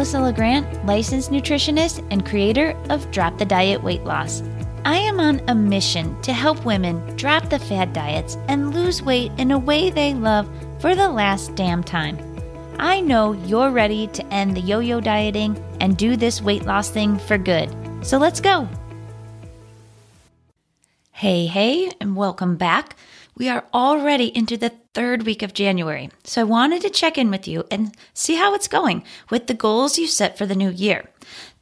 [0.00, 4.42] Melissa LeGrand, licensed nutritionist and creator of Drop the Diet Weight Loss.
[4.86, 9.30] I am on a mission to help women drop the fad diets and lose weight
[9.36, 10.48] in a way they love
[10.80, 12.16] for the last damn time.
[12.78, 16.88] I know you're ready to end the yo yo dieting and do this weight loss
[16.88, 17.68] thing for good.
[18.00, 18.66] So let's go.
[21.12, 22.96] Hey, hey, and welcome back.
[23.36, 27.30] We are already into the third week of January, so I wanted to check in
[27.30, 30.70] with you and see how it's going with the goals you set for the new
[30.70, 31.08] year.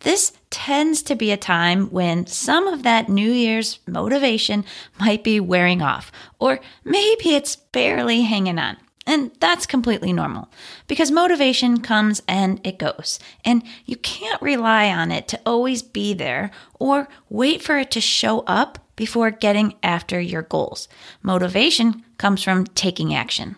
[0.00, 4.64] This tends to be a time when some of that New Year's motivation
[4.98, 8.76] might be wearing off, or maybe it's barely hanging on.
[9.06, 10.50] And that's completely normal
[10.86, 13.18] because motivation comes and it goes.
[13.42, 18.02] And you can't rely on it to always be there or wait for it to
[18.02, 20.88] show up before getting after your goals.
[21.22, 23.54] Motivation comes from taking action.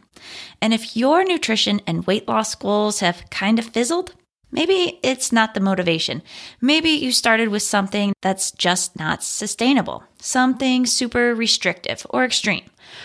[0.60, 4.14] And if your nutrition and weight loss goals have kind of fizzled,
[4.52, 6.22] Maybe it's not the motivation.
[6.60, 12.64] Maybe you started with something that's just not sustainable, something super restrictive or extreme.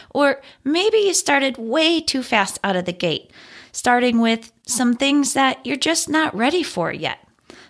[0.09, 3.29] Or maybe you started way too fast out of the gate,
[3.71, 7.19] starting with some things that you're just not ready for yet.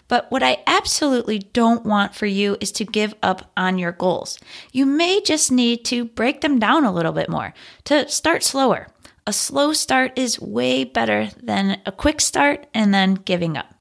[0.08, 4.40] But what I absolutely don't want for you is to give up on your goals.
[4.72, 7.54] You may just need to break them down a little bit more,
[7.86, 8.88] to start slower,
[9.28, 13.74] a slow start is way better than a quick start and then giving up.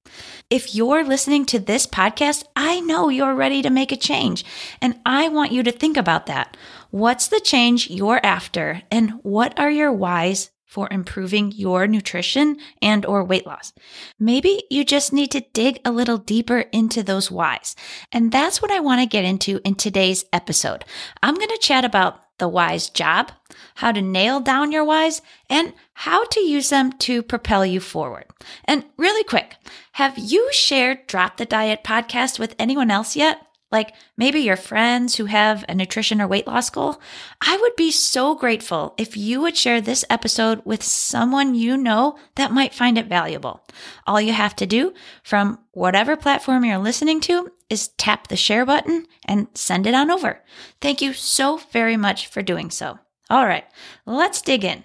[0.48, 4.45] If you're listening to this podcast, I know you're ready to make a change,
[4.80, 6.56] and I want you to think about that.
[6.91, 13.06] What's the change you're after, and what are your whys for improving your nutrition and
[13.06, 13.72] or weight loss.
[14.19, 17.77] Maybe you just need to dig a little deeper into those whys.
[18.11, 20.84] And that's what I want to get into in today's episode.
[21.22, 23.30] I'm going to chat about the whys job,
[23.77, 28.25] how to nail down your whys, and how to use them to propel you forward.
[28.64, 29.55] And really quick,
[29.92, 33.43] have you shared Drop the Diet podcast with anyone else yet?
[33.74, 37.01] Like maybe your friends who have a nutrition or weight loss goal?
[37.40, 42.17] I would be so grateful if you would share this episode with someone you know
[42.36, 43.67] that might find it valuable.
[44.07, 48.64] All you have to do from whatever platform you're listening to is tap the share
[48.64, 50.40] button and send it on over.
[50.80, 53.01] Thank you so very much for doing so.
[53.29, 53.64] All right,
[54.07, 54.84] let's dig in.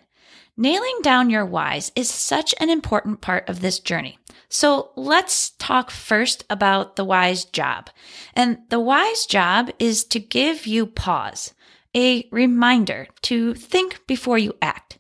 [0.61, 4.19] Nailing down your whys is such an important part of this journey.
[4.49, 7.89] So let's talk first about the whys job.
[8.33, 11.53] And the whys job is to give you pause,
[11.95, 14.98] a reminder to think before you act.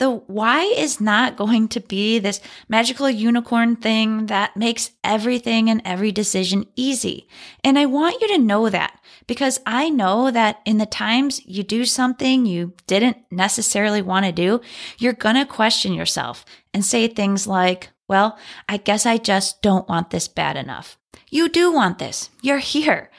[0.00, 2.40] The why is not going to be this
[2.70, 7.28] magical unicorn thing that makes everything and every decision easy.
[7.62, 11.62] And I want you to know that because I know that in the times you
[11.62, 14.62] do something you didn't necessarily want to do,
[14.98, 18.38] you're going to question yourself and say things like, well,
[18.70, 20.98] I guess I just don't want this bad enough.
[21.28, 22.30] You do want this.
[22.40, 23.10] You're here.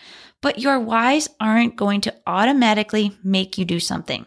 [0.41, 4.25] But your whys aren't going to automatically make you do something,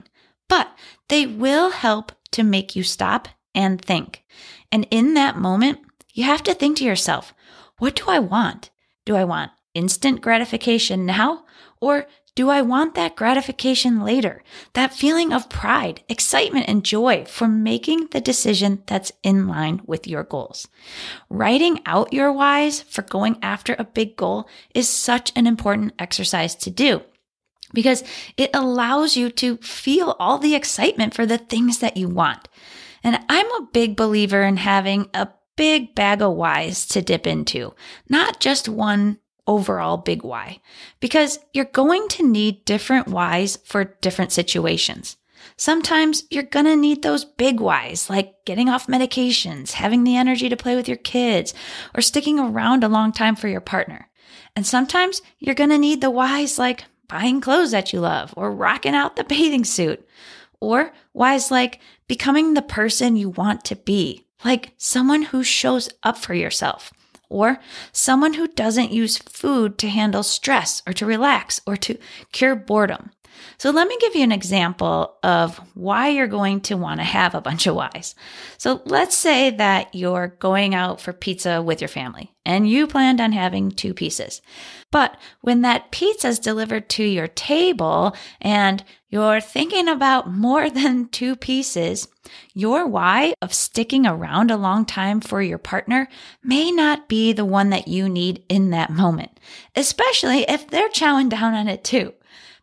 [0.48, 0.68] but
[1.08, 4.24] they will help to make you stop and think.
[4.70, 5.78] And in that moment,
[6.12, 7.32] you have to think to yourself,
[7.78, 8.70] what do I want?
[9.04, 11.44] Do I want instant gratification now?
[11.80, 14.42] Or do I want that gratification later?
[14.72, 20.08] That feeling of pride, excitement, and joy for making the decision that's in line with
[20.08, 20.66] your goals.
[21.28, 26.56] Writing out your whys for going after a big goal is such an important exercise
[26.56, 27.02] to do
[27.74, 28.02] because
[28.36, 32.48] it allows you to feel all the excitement for the things that you want.
[33.02, 37.74] And I'm a big believer in having a big bag of whys to dip into,
[38.08, 40.58] not just one overall big why,
[41.00, 45.16] because you're going to need different whys for different situations.
[45.56, 50.48] Sometimes you're going to need those big whys, like getting off medications, having the energy
[50.48, 51.52] to play with your kids,
[51.94, 54.08] or sticking around a long time for your partner.
[54.56, 58.50] And sometimes you're going to need the whys like buying clothes that you love, or
[58.50, 60.04] rocking out the bathing suit,
[60.58, 61.78] or whys like
[62.08, 66.92] becoming the person you want to be, like someone who shows up for yourself,
[67.28, 67.60] or
[67.92, 71.96] someone who doesn't use food to handle stress or to relax or to
[72.32, 73.12] cure boredom.
[73.58, 77.34] So let me give you an example of why you're going to want to have
[77.34, 78.14] a bunch of whys.
[78.58, 83.20] So let's say that you're going out for pizza with your family and you planned
[83.20, 84.42] on having two pieces.
[84.90, 91.08] But when that pizza is delivered to your table and you're thinking about more than
[91.08, 92.08] two pieces,
[92.52, 96.08] your why of sticking around a long time for your partner
[96.42, 99.38] may not be the one that you need in that moment,
[99.74, 102.12] especially if they're chowing down on it too.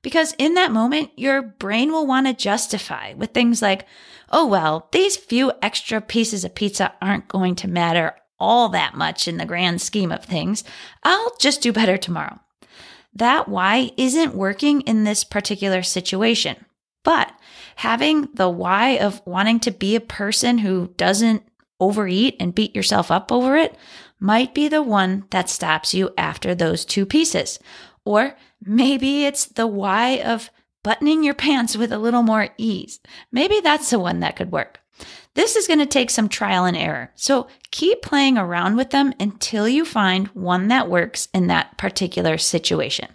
[0.02, 3.86] Because in that moment, your brain will want to justify with things like,
[4.30, 9.28] oh, well, these few extra pieces of pizza aren't going to matter all that much
[9.28, 10.64] in the grand scheme of things.
[11.04, 12.40] I'll just do better tomorrow.
[13.14, 16.66] That why isn't working in this particular situation.
[17.04, 17.32] But
[17.76, 21.44] having the why of wanting to be a person who doesn't
[21.80, 23.76] overeat and beat yourself up over it
[24.20, 27.60] might be the one that stops you after those two pieces.
[28.06, 30.50] Or maybe it's the why of
[30.84, 33.00] buttoning your pants with a little more ease.
[33.32, 34.80] Maybe that's the one that could work.
[35.34, 37.12] This is going to take some trial and error.
[37.16, 42.38] So keep playing around with them until you find one that works in that particular
[42.38, 43.08] situation.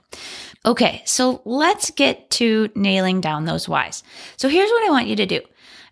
[0.65, 4.03] Okay, so let's get to nailing down those whys.
[4.37, 5.41] So here's what I want you to do.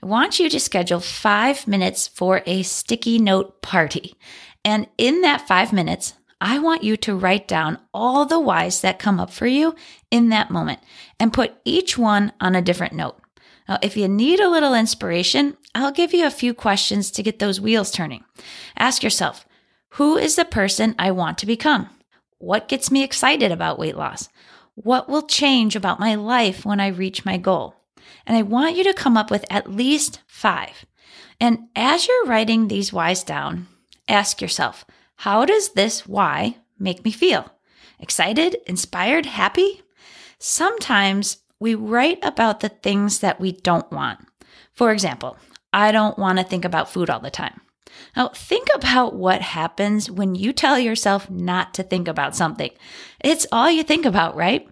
[0.02, 4.16] I want you to schedule five minutes for a sticky note party.
[4.64, 8.98] And in that five minutes, I want you to write down all the whys that
[8.98, 9.74] come up for you
[10.10, 10.80] in that moment
[11.18, 13.18] and put each one on a different note.
[13.68, 17.38] Now, if you need a little inspiration, I'll give you a few questions to get
[17.38, 18.24] those wheels turning.
[18.76, 19.46] Ask yourself,
[19.90, 21.88] who is the person I want to become?
[22.38, 24.28] What gets me excited about weight loss?
[24.74, 27.76] What will change about my life when I reach my goal?
[28.26, 30.84] And I want you to come up with at least five.
[31.40, 33.68] And as you're writing these whys down,
[34.08, 34.84] ask yourself,
[35.16, 37.50] how does this why make me feel?
[37.98, 39.82] Excited, inspired, happy?
[40.38, 44.20] Sometimes we write about the things that we don't want.
[44.72, 45.36] For example,
[45.72, 47.60] I don't want to think about food all the time.
[48.16, 52.70] Now, think about what happens when you tell yourself not to think about something.
[53.22, 54.68] It's all you think about, right?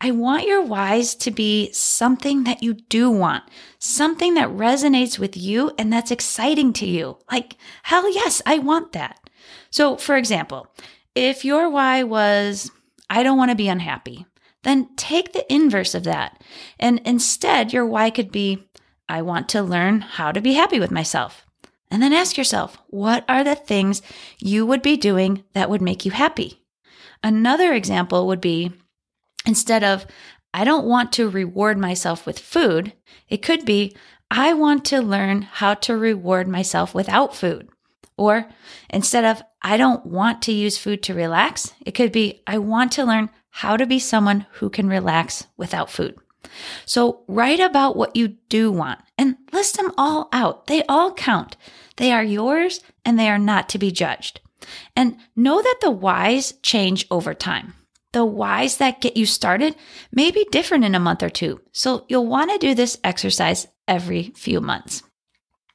[0.00, 3.44] I want your whys to be something that you do want,
[3.78, 7.18] something that resonates with you and that's exciting to you.
[7.30, 9.21] Like, hell yes, I want that.
[9.70, 10.66] So, for example,
[11.14, 12.70] if your why was,
[13.10, 14.26] I don't want to be unhappy,
[14.62, 16.42] then take the inverse of that.
[16.78, 18.68] And instead, your why could be,
[19.08, 21.46] I want to learn how to be happy with myself.
[21.90, 24.00] And then ask yourself, what are the things
[24.38, 26.62] you would be doing that would make you happy?
[27.22, 28.72] Another example would be
[29.44, 30.06] instead of,
[30.54, 32.92] I don't want to reward myself with food,
[33.28, 33.94] it could be,
[34.30, 37.68] I want to learn how to reward myself without food.
[38.16, 38.48] Or
[38.90, 42.92] instead of, I don't want to use food to relax, it could be, I want
[42.92, 46.16] to learn how to be someone who can relax without food.
[46.86, 50.66] So write about what you do want and list them all out.
[50.66, 51.56] They all count.
[51.96, 54.40] They are yours and they are not to be judged.
[54.96, 57.74] And know that the whys change over time.
[58.12, 59.74] The whys that get you started
[60.12, 61.60] may be different in a month or two.
[61.72, 65.02] So you'll want to do this exercise every few months.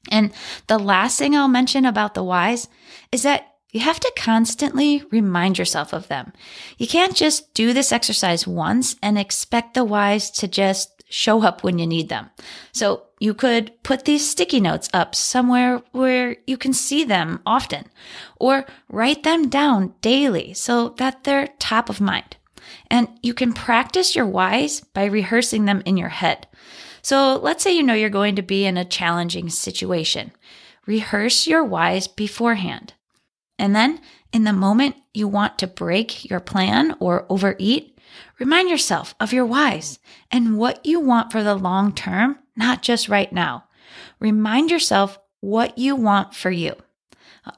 [0.10, 0.32] And
[0.68, 2.68] the last thing I'll mention about the whys
[3.12, 6.34] is that you have to constantly remind yourself of them.
[6.78, 11.64] You can't just do this exercise once and expect the whys to just show up
[11.64, 12.30] when you need them.
[12.72, 17.86] So you could put these sticky notes up somewhere where you can see them often,
[18.38, 22.38] or write them down daily so that they're top of mind.
[22.90, 26.48] And you can practice your whys by rehearsing them in your head.
[27.08, 30.34] So let's say you know you're going to be in a challenging situation.
[30.86, 32.96] Rehearse your whys beforehand.
[33.58, 34.02] And then
[34.34, 37.98] in the moment you want to break your plan or overeat,
[38.40, 40.00] remind yourself of your whys
[40.30, 43.64] and what you want for the long term, not just right now.
[44.20, 46.76] Remind yourself what you want for you.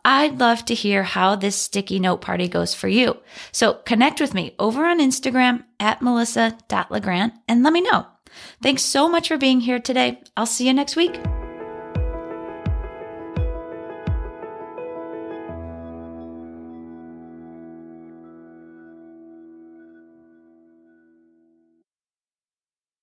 [0.05, 3.17] I'd love to hear how this sticky note party goes for you.
[3.51, 8.05] So connect with me over on Instagram at melissa.legrand and let me know.
[8.61, 10.21] Thanks so much for being here today.
[10.35, 11.19] I'll see you next week.